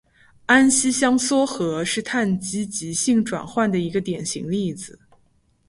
[0.47, 4.97] 安息香缩合是羰基极性转换的一个典型例子。